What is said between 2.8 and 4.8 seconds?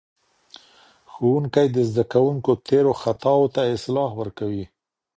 خطاوو ته اصلاح ورکوي.